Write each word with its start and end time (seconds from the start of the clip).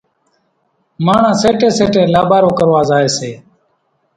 ماڻۿان 1.05 1.35
سيٽيَ 1.41 1.69
سيٽيَ 1.77 2.03
لاٻارو 2.13 2.49
ڪروا 2.57 2.81
زائيَ 2.89 3.09
سي۔ 3.17 3.31